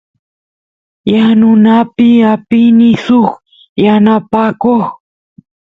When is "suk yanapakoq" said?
3.05-4.83